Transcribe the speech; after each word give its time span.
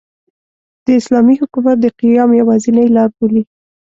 د 0.85 0.87
اسلامي 0.99 1.35
حکومت 1.41 1.75
د 1.81 1.85
قیام 1.99 2.29
یوازینۍ 2.41 2.87
لاربولي. 2.95 3.43